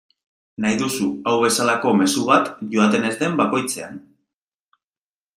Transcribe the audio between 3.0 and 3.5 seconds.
ez den